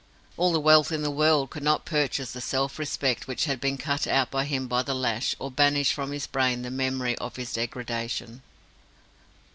[0.35, 3.77] All the wealth in the world could not purchase the self respect which had been
[3.77, 7.35] cut out of him by the lash, or banish from his brain the memory of
[7.35, 8.41] his degradation.